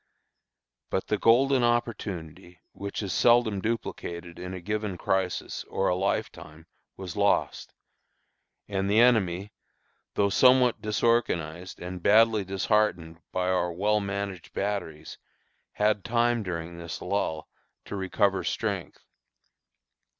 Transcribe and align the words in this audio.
But 0.89 1.05
the 1.05 1.19
golden 1.19 1.63
opportunity, 1.63 2.59
which 2.71 3.03
is 3.03 3.13
seldom 3.13 3.61
duplicated 3.61 4.39
in 4.39 4.51
a 4.55 4.59
given 4.59 4.97
crisis 4.97 5.63
or 5.65 5.89
a 5.89 5.95
life 5.95 6.31
time, 6.31 6.65
was 6.97 7.15
lost; 7.15 7.75
and 8.67 8.89
the 8.89 8.99
enemy, 8.99 9.51
though 10.15 10.31
somewhat 10.31 10.81
disorganized 10.81 11.79
and 11.79 12.01
badly 12.01 12.43
disheartened 12.43 13.19
by 13.31 13.49
our 13.49 13.71
well 13.71 13.99
managed 13.99 14.53
batteries, 14.53 15.19
had 15.73 16.03
time, 16.03 16.41
during 16.41 16.79
this 16.79 16.99
lull, 16.99 17.47
to 17.85 17.95
recover 17.95 18.43
strength. 18.43 19.05